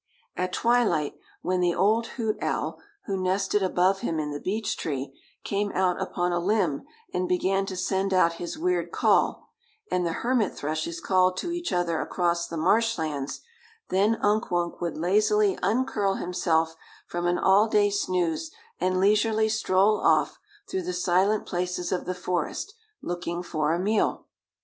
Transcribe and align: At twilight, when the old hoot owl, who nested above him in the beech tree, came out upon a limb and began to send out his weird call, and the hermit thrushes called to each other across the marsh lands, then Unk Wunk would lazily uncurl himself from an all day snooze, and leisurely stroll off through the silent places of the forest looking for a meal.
At 0.35 0.51
twilight, 0.51 1.13
when 1.43 1.59
the 1.59 1.75
old 1.75 2.07
hoot 2.17 2.35
owl, 2.41 2.79
who 3.05 3.21
nested 3.21 3.61
above 3.61 3.99
him 3.99 4.19
in 4.19 4.31
the 4.31 4.39
beech 4.39 4.75
tree, 4.75 5.13
came 5.43 5.71
out 5.73 6.01
upon 6.01 6.31
a 6.31 6.39
limb 6.39 6.85
and 7.13 7.29
began 7.29 7.67
to 7.67 7.77
send 7.77 8.11
out 8.11 8.33
his 8.41 8.57
weird 8.57 8.91
call, 8.91 9.49
and 9.91 10.03
the 10.03 10.13
hermit 10.25 10.55
thrushes 10.55 10.99
called 10.99 11.37
to 11.37 11.51
each 11.51 11.71
other 11.71 12.01
across 12.01 12.47
the 12.47 12.57
marsh 12.57 12.97
lands, 12.97 13.41
then 13.89 14.15
Unk 14.23 14.49
Wunk 14.49 14.81
would 14.81 14.97
lazily 14.97 15.55
uncurl 15.61 16.15
himself 16.15 16.75
from 17.05 17.27
an 17.27 17.37
all 17.37 17.67
day 17.67 17.91
snooze, 17.91 18.49
and 18.79 18.99
leisurely 18.99 19.47
stroll 19.49 19.99
off 19.99 20.39
through 20.67 20.81
the 20.81 20.93
silent 20.93 21.45
places 21.45 21.91
of 21.91 22.05
the 22.07 22.15
forest 22.15 22.73
looking 23.03 23.43
for 23.43 23.71
a 23.71 23.77
meal. 23.79 24.25